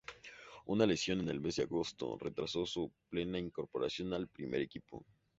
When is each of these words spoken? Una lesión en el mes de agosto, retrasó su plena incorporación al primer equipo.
Una 0.65 0.87
lesión 0.87 1.19
en 1.19 1.29
el 1.29 1.39
mes 1.39 1.57
de 1.57 1.61
agosto, 1.65 2.17
retrasó 2.19 2.65
su 2.65 2.91
plena 3.07 3.37
incorporación 3.37 4.13
al 4.15 4.27
primer 4.27 4.59
equipo. 4.61 5.05